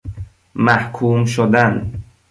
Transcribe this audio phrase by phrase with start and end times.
[0.55, 2.03] محکوم شدن